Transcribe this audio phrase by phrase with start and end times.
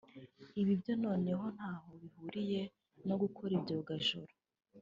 [0.61, 2.61] Ibi byo noneho ntaho bihuriye
[3.07, 4.31] no gukora ibyogajuru